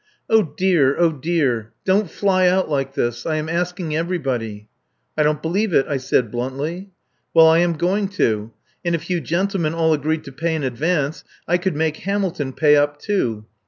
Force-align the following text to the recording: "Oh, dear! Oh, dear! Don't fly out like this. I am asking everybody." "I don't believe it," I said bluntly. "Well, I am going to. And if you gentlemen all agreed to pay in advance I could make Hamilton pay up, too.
"Oh, 0.31 0.41
dear! 0.41 0.97
Oh, 0.97 1.11
dear! 1.11 1.73
Don't 1.85 2.09
fly 2.09 2.47
out 2.47 2.67
like 2.67 2.95
this. 2.95 3.23
I 3.23 3.35
am 3.35 3.47
asking 3.47 3.95
everybody." 3.95 4.67
"I 5.15 5.21
don't 5.21 5.43
believe 5.43 5.75
it," 5.75 5.85
I 5.87 5.97
said 5.97 6.31
bluntly. 6.31 6.89
"Well, 7.35 7.45
I 7.45 7.59
am 7.59 7.73
going 7.77 8.07
to. 8.17 8.51
And 8.83 8.95
if 8.95 9.11
you 9.11 9.21
gentlemen 9.21 9.75
all 9.75 9.93
agreed 9.93 10.23
to 10.23 10.31
pay 10.31 10.55
in 10.55 10.63
advance 10.63 11.23
I 11.47 11.59
could 11.59 11.75
make 11.75 11.97
Hamilton 11.97 12.53
pay 12.53 12.75
up, 12.75 12.97
too. 12.99 13.45